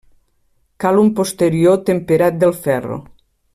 [0.83, 3.01] Cal un posterior temperat del ferro.